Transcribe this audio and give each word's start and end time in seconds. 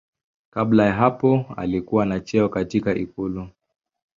Kabla 0.49 0.85
ya 0.85 0.93
hapo 0.93 1.45
alikuwa 1.57 2.05
na 2.05 2.19
cheo 2.19 2.49
katika 2.49 2.95
ikulu. 2.95 3.49